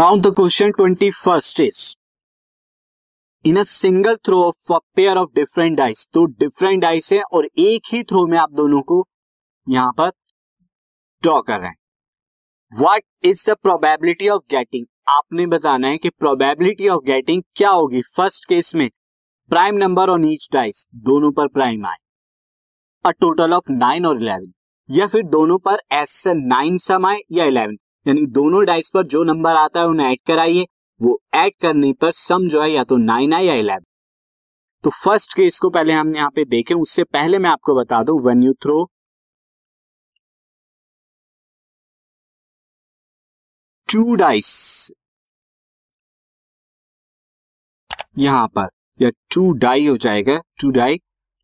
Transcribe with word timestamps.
Now 0.00 0.16
the 0.16 0.26
question 0.36 0.70
twenty 0.70 1.10
first 1.10 1.58
is 1.60 1.78
in 3.44 3.56
a 3.56 3.62
single 3.62 4.14
throw 4.26 4.38
of 4.42 4.72
a 4.72 4.78
pair 4.96 5.16
of 5.16 5.30
different 5.34 5.76
dice 5.78 6.06
तो 6.12 6.24
different 6.42 6.80
dice 6.82 7.12
है 7.12 7.20
और 7.32 7.48
एक 7.58 7.90
ही 7.92 8.02
throw 8.02 8.24
में 8.26 8.36
आप 8.38 8.52
दोनों 8.52 8.80
को 8.82 9.02
यहाँ 9.66 9.92
पर 9.98 10.10
ड्रॉ 11.22 11.40
कर 11.40 11.58
रहे 11.58 11.68
हैं। 11.68 11.76
What 12.72 13.02
is 13.24 13.44
the 13.50 13.56
probability 13.62 14.28
of 14.28 14.42
getting 14.50 14.86
आपने 15.08 15.46
बताना 15.46 15.88
है 15.88 15.98
कि 15.98 16.10
प्रोबेबिलिटी 16.10 16.88
ऑफ़ 16.88 17.04
गेटिंग 17.06 17.42
क्या 17.56 17.70
होगी? 17.70 18.02
फ़र्स्ट 18.16 18.48
केस 18.48 18.74
में 18.74 18.88
prime 19.50 19.74
number 19.74 20.10
on 20.10 20.24
each 20.24 20.48
dice 20.52 20.86
दोनों 21.10 21.32
पर 21.32 21.48
प्राइम 21.58 21.86
आए। 21.86 21.98
अ 23.04 23.10
टोटल 23.20 23.52
ऑफ़ 23.52 23.70
नाइन 23.72 24.06
और 24.06 24.22
इलेवन 24.22 24.52
या 24.88 25.06
फिर 25.06 25.26
दोनों 25.28 25.58
पर 25.58 25.82
एस 25.92 26.22
नाइन 26.36 26.78
सम 26.88 27.06
आए 27.06 27.20
या 27.32 27.44
इलेवन 27.44 27.76
यानी 28.06 28.26
दोनों 28.32 28.64
डाइस 28.66 28.90
पर 28.94 29.06
जो 29.06 29.22
नंबर 29.24 29.56
आता 29.56 29.80
है 29.80 29.86
उन्हें 29.86 30.06
ऐड 30.06 30.18
कराइए। 30.26 30.66
वो 31.00 31.18
ऐड 31.34 31.52
करने 31.62 31.92
पर 32.00 32.10
सम 32.12 32.48
जो 32.48 32.62
है 32.62 32.70
या 32.70 32.84
तो 32.84 32.96
नाइन 32.98 33.32
आए 33.34 33.44
या 33.44 33.54
इलेवन 33.56 33.84
तो 34.84 34.90
फ़र्स्ट 34.92 35.34
केस 35.36 35.58
को 35.58 35.70
पहले 35.70 35.92
हम 35.92 36.14
यहाँ 36.16 36.30
पे 36.34 36.44
देखें, 36.46 36.74
उससे 36.74 37.04
पहले 37.06 37.38
मैं 37.38 37.50
आपको 37.50 37.74
बता 37.76 38.02
दूँ 38.02 38.20
when 38.24 38.42
you 38.42 38.52
throw 38.62 38.84
two 43.88 44.14
dice 44.16 44.50
यहाँ 48.18 48.46
पर, 48.48 48.68
या 49.00 49.10
टू 49.34 49.50
डाई 49.58 49.86
हो 49.86 49.96
जाएगा 49.98 50.38
two 50.60 50.70
die 50.72 50.96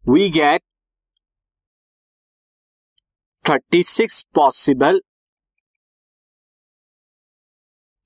we 0.05 0.29
get 0.31 0.63
thirty 3.45 3.83
six 3.85 4.23
possible 4.35 5.01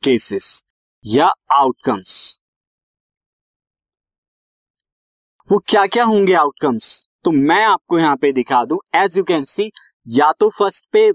cases 0.02 0.62
या 1.04 1.28
आउटकम्स 1.52 2.12
वो 5.50 5.58
क्या 5.68 5.86
क्या 5.86 6.04
होंगे 6.04 6.34
आउटकम्स 6.34 6.88
तो 7.24 7.30
मैं 7.32 7.64
आपको 7.64 7.98
यहाँ 7.98 8.16
पे 8.16 8.32
दिखा 8.32 8.64
दूँ। 8.64 8.78
एज 8.94 9.16
यू 9.18 9.24
कैन 9.24 9.44
सी 9.44 9.70
या 10.06 10.30
तो 10.40 10.48
फ़र्स्ट 10.58 10.86
पे 10.92 11.10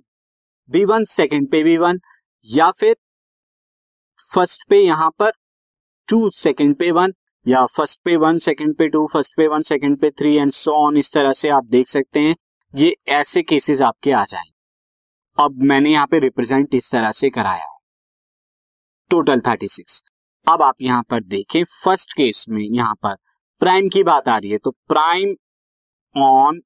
बी 0.70 0.84
वन 0.86 1.06
सेकेंड 1.10 1.50
पे 1.52 1.64
बी 1.64 1.76
वन 1.78 2.00
या 2.46 2.70
फिर 2.72 2.96
फ़र्स्ट 4.34 4.68
पे 4.70 4.80
यहाँ 4.80 5.10
पर 5.20 5.32
टू 6.10 6.30
सेकेंड 6.30 6.76
पे 6.76 6.92
वन 6.92 7.14
या 7.46 7.66
फ़र्स्ट 7.66 8.00
पे 8.06 8.16
वन 8.18 8.38
सेकेंड 8.38 8.76
पे 8.78 8.88
टू 8.88 9.06
फ़र्स्ट 9.14 9.36
पे 9.38 9.48
वन 9.48 9.62
सेकेंड 9.62 9.98
पे 10.02 10.10
थ्री 10.10 10.36
एंड 10.36 10.52
सो 10.52 10.72
ऑन 10.86 10.98
इस 10.98 11.14
तरह 11.14 11.34
से 11.34 11.50
आप 11.50 11.66
देख 11.72 11.88
सकते 11.88 12.20
हैं। 12.20 12.36
ये 12.74 12.96
ऐसे 13.10 13.42
केसेस 13.44 13.82
आपके 13.82 14.12
आ 14.12 14.24
जाएँगे। 14.30 15.44
अब 15.44 15.64
मैंने 15.64 15.92
यहाँ 15.92 16.08
पे 16.08 16.20
रिप्रेजेंट 16.20 16.76
इस 16.76 16.92
तरह 16.92 17.12
से 17.12 17.30
कराया 17.30 17.64
है। 17.64 17.75
टोटल 19.12 19.40
थर्टी 19.40 19.68
सिक्स 19.68 20.04
अब 20.48 20.62
आप 20.62 20.76
यहाँ 20.82 21.04
पर 21.10 21.24
देखें 21.24 21.64
फ़र्स्ट 21.64 22.14
केस 22.14 22.46
में 22.50 22.62
यहाँ 22.62 22.94
पर 23.04 23.16
प्राइम 23.62 23.90
की 23.90 24.04
बात 24.04 24.28
आ 24.28 24.38
रही 24.38 24.52
है 24.52 24.58
तो 24.58 24.72
prime 24.72 25.36
on 26.16 26.62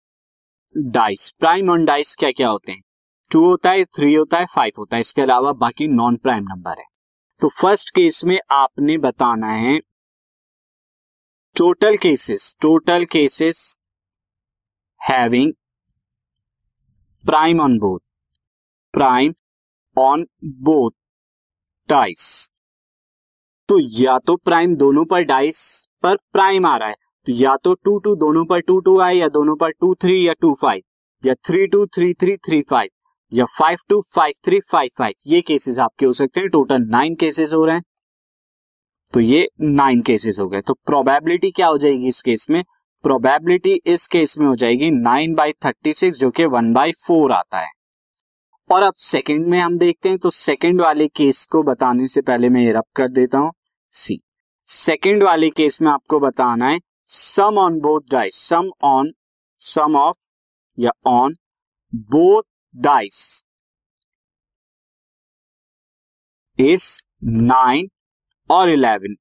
dice 0.76 1.31
prime 1.40 1.70
on 1.70 1.86
dice 1.86 2.16
क्या 2.16 2.31
क्या 2.31 2.50
होते 2.50 2.72
हैं? 2.72 2.81
टू 3.31 3.44
होता 3.46 3.72
है 3.72 3.84
थ्री 3.86 4.14
होता 4.14 4.38
है 4.38 4.46
फाइव 4.46 4.72
होता 4.78 4.96
है। 4.96 5.00
इसके 5.02 5.22
अलावा 5.22 5.54
बाकी 5.54 5.88
नॉन 5.88 6.16
प्राइम 6.18 6.44
नंबर 6.44 6.80
है। 6.80 6.86
तो 7.42 7.50
फ़र्स्ट 7.50 7.90
केस 7.96 8.23
में 8.26 8.40
आपने 8.52 8.98
बताना 8.98 9.52
है 9.52 9.78
total 11.56 11.98
cases 11.98 12.56
total 12.62 13.06
cases 13.06 13.80
having 15.02 15.53
prime 17.24 17.59
on 17.62 17.78
both 17.80 18.00
prime 18.94 19.34
on 19.98 20.26
both 20.46 20.92
dice 21.90 22.52
तो 23.69 23.80
या 24.02 24.18
तो 24.19 24.36
प्राइम 24.36 24.75
दोनों 24.75 25.06
पर 25.06 25.24
डाइस 25.24 25.58
पर 26.03 26.16
प्राइम 26.34 26.66
आ 26.66 26.75
रहा 26.78 26.88
है। 26.88 26.96
तो 27.28 27.34
या 27.34 27.56
तो 27.56 27.74
टू 27.75 27.97
टू 28.00 28.16
दोनों 28.16 28.46
पर 28.46 28.59
टू 28.59 28.80
टू 28.80 29.00
आए 29.00 29.16
या 29.16 29.28
दोनों 29.28 29.56
पर 29.56 29.72
टू 29.72 29.94
थ्री 29.96 30.28
या 30.28 30.34
टू 30.34 30.53
फाइव 30.62 30.81
या 31.24 31.34
three 31.47 31.66
two 31.68 31.86
three 31.86 32.13
three 32.13 32.36
three 32.38 32.62
five 32.62 32.90
या 33.31 33.46
five 33.58 33.78
two 33.90 34.02
five 34.16 34.34
three 34.46 34.59
five 34.72 34.90
five 34.97 35.13
ये 35.28 35.41
केसेस 35.41 35.80
आपके 35.80 36.06
हो 36.06 36.13
सकते 36.13 36.40
हैं। 36.40 36.50
टोटल 36.50 36.86
नाइन 36.90 37.16
केसेस 37.16 37.53
हो 37.53 37.63
रहे 37.66 37.75
हैं। 37.75 37.84
तो 39.13 39.19
ये 39.19 39.47
नाइन 39.62 40.02
केसेस 40.02 40.40
हो 40.40 40.47
गए। 40.47 40.62
तो 40.62 40.74
प्रोबेबिलिटी 40.86 41.52
क्या 41.52 41.68
हो 41.68 41.78
जाएगी 41.78 42.08
इस 42.08 42.22
केस 42.22 42.47
में? 42.50 42.63
प्रोबेबिलिटी 43.03 43.80
इस 43.86 44.08
केस 44.08 44.38
में 44.40 44.47
हो 44.47 44.56
जाएगी 44.56 44.90
नाइन 44.92 45.34
बाई 45.36 45.52
थर्टी 45.66 45.94
सिक्स 45.94 46.19
जो 46.19 46.30
कि 46.30 46.46
वन 46.46 46.74
बाई 46.74 46.92
फोर 47.06 47.31
आता 47.31 47.59
है। 47.59 47.69
और 48.69 48.84
अब 48.84 48.94
सेकंड 48.94 49.46
में 49.47 49.59
हम 49.59 49.78
देखते 49.78 50.09
हैं 50.09 50.18
तो 50.18 50.30
सेकंड 50.30 50.81
वाले 50.81 51.07
केस 51.07 51.46
को 51.46 51.62
बताने 51.63 52.07
से 52.07 52.22
पहले 52.22 52.50
मैं 52.50 52.62
ये 52.62 52.72
रब 52.72 52.84
कर 52.96 53.07
देता 53.09 53.38
हूँ। 53.38 53.52
सी 53.94 54.19
सेकंड 54.68 55.24
वाले 55.24 55.50
केस 55.50 55.81
में 55.81 55.91
आपको 55.91 56.19
बताना 56.19 56.68
है 56.68 56.80
sum 57.06 57.57
on 57.57 57.80
both 57.80 58.02
dice 58.12 58.35
sum 58.50 58.69
on 58.84 59.12
sum 59.62 59.96
of 59.96 60.18
या 60.78 60.91
on 61.07 61.35
both 61.94 62.44
dice 62.75 63.44
is 66.57 66.86
nine 67.24 67.88
और 68.50 68.69
इलेवन 68.69 69.16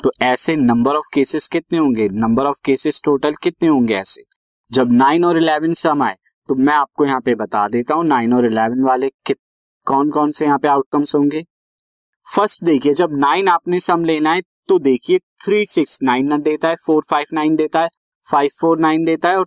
तो 0.00 0.10
ऐसे 0.22 0.54
नंबर 0.56 0.96
ऑफ़ 0.96 1.06
केसेस 1.14 1.46
कितने 1.48 1.78
होंगे? 1.78 2.08
नंबर 2.08 2.46
ऑफ़ 2.46 2.60
केसेस 2.64 3.00
टोटल 3.04 3.34
कितने 3.42 3.68
होंगे 3.68 3.94
ऐसे? 3.94 4.22
जब 4.70 4.92
नाइन 4.92 5.24
और 5.24 5.38
इलेवन 5.38 5.74
सम 5.74 6.02
आए 6.02 6.16
तो 6.48 6.54
मैं 6.54 6.74
आपको 6.74 7.04
यहाँ 7.06 7.20
पे 7.20 7.34
बता 7.34 7.66
देता 7.68 7.94
हूँ 7.94 8.04
नाइन 8.06 8.32
और 8.34 8.46
इलेवन 8.46 8.82
वाले 8.84 9.10
कौन 9.86 10.10
कौन 10.10 10.30
से 10.30 10.44
यहाँ 10.46 10.58
पे 10.58 10.68
आउटकम्स 10.68 11.14
होंगे? 11.16 11.42
फ़र्स्ट 12.26 12.64
देखिए, 12.64 12.94
जब 12.94 13.16
नाइन 13.18 13.48
आपने 13.48 13.80
सम 13.80 14.04
लेना 14.04 14.32
है 14.32 14.42
तो 14.68 14.78
देखिए 14.80 15.18
थ्री 15.44 15.64
सिक्स 15.66 15.98
नाइन 16.02 16.40
देता 16.42 16.68
है 16.68 16.74
फोर 16.76 17.02
फाइव 17.10 17.34
नाइन 17.34 17.56
देता 17.56 17.80
है 17.80 17.88
फाइव 18.24 18.50
फोर 18.60 18.78
नाइन 18.80 19.04
देता 19.04 19.28
है 19.28 19.38
और 19.38 19.46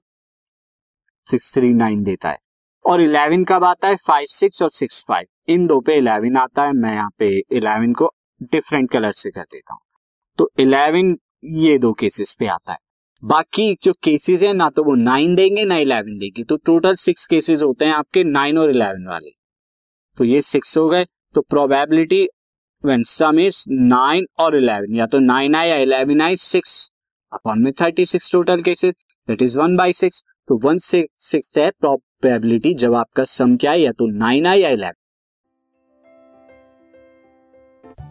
सिक्स 1.28 1.54
थ्री 1.54 1.74
नाइन 1.74 2.04
देता 2.04 2.30
है। 2.30 2.38
और 2.86 3.02
इलेवन 3.02 3.44
कब 3.44 3.64
आता 3.64 3.88
है? 3.88 3.96
फाइव 3.98 4.26
सिक्स 4.30 4.62
और 4.64 4.70
सिक्स 4.72 5.04
फाइव 5.08 5.26
इन 5.50 5.66
दो 5.68 5.80
पे 5.82 5.96
इलेवन 5.98 6.38
आता 6.38 6.64
है, 6.64 6.74
मैं 6.74 6.94
यहाँ 6.94 7.10
पे 7.20 7.28
इलेवन 7.52 7.94
को 7.94 8.12
डिफरेंट 8.44 8.92
कलर 8.92 9.12
से 9.14 9.30
कर 9.32 9.44
देता 9.44 9.74
हूँ। 9.74 9.82
तो 10.38 10.50
इलेवन 10.60 11.16
ये 11.58 11.78
दो 11.78 11.92
केसेस 11.94 12.36
पे 12.40 12.48
आता 12.48 12.72
है। 12.72 12.80
बाकी 13.24 13.74
जो 13.84 13.94
केसेस 14.04 14.44
है, 14.44 14.52
ना 14.54 14.70
तो 14.70 14.84
वो 14.84 14.96
नाइन 14.96 15.36
देंगे, 15.36 15.64
ना 15.66 15.78
इलेवन 15.78 16.18
देंगे। 16.18 16.44
तो 16.44 16.58
टोटल 16.58 16.96
सिक्स 16.96 17.26
केसेस 17.28 17.64
होते 17.64 17.86
हैं 17.86 17.94
आपके 17.94 18.24
नाइन 18.24 18.58
और 18.58 18.70
इलेवन 18.70 19.08
वाले। 19.10 19.32
तो 20.18 20.24
ये 20.24 20.42
सिक्स 20.44 20.78
हो 20.78 20.88
गए। 20.88 21.06
तो 21.36 21.42
probability 21.44 22.24
when 22.84 23.04
sum 23.04 23.40
is 23.40 23.64
nine 23.72 24.26
और 24.40 24.56
इलेवन 24.58 24.96
या 24.96 25.06
तो 25.06 25.20
नाइन 25.20 25.56
आए 25.56 25.70
या 25.70 25.76
इलेवन 25.78 26.22
आए 26.22 26.36
सिक्स 26.38 26.90
अपॉन 27.32 27.62
में 27.62 27.72
thirty 27.82 28.06
six 28.06 28.32
total 28.32 28.62
cases 28.62 28.94
that 29.28 29.42
is 29.42 29.60
one 29.60 29.76
by 29.78 29.94
six 29.94 30.24
तो 30.48 30.60
वन 30.66 30.78
सिक्स 30.80 31.58
है 31.58 31.70
प्रोबेबिलिटी 31.72 32.74
जब 32.76 32.94
आपका 32.96 33.24
सम 33.26 33.56
क्या 33.58 33.72
है, 33.72 33.82
या 33.82 33.92
तो 33.92 34.08
नाइन 34.18 34.46
आए 34.48 34.60
या 34.60 34.70
eleven 34.70 34.94